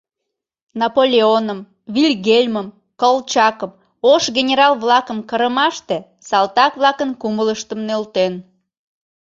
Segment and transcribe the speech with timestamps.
[0.81, 1.59] —Наполеоным,
[1.93, 2.67] Вильгельмым,
[3.01, 3.71] Колчакым,
[4.11, 8.33] ош генерал-влакым кырымаште салтак-влакын кумылыштым нӧлтен.